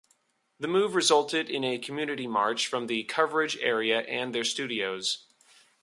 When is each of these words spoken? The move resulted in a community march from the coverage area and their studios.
The 0.59 0.67
move 0.67 0.95
resulted 0.95 1.47
in 1.47 1.63
a 1.63 1.77
community 1.77 2.25
march 2.25 2.65
from 2.65 2.87
the 2.87 3.03
coverage 3.03 3.55
area 3.57 3.99
and 4.01 4.33
their 4.33 4.43
studios. 4.43 5.27